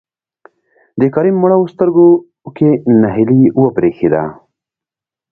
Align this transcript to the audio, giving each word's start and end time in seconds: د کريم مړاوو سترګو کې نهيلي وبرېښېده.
د 0.99 1.01
کريم 1.13 1.35
مړاوو 1.43 1.71
سترګو 1.73 2.07
کې 2.55 2.69
نهيلي 3.01 3.41
وبرېښېده. 3.61 4.23